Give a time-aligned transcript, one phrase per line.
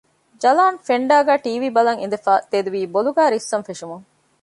[0.41, 4.05] ޖަލާން ފެންޑާގައި ޓީވީ ބަލަން އިނދެފައި ތެދުވީ ބޮލުގައި ރިއްސަން ފެށުމުން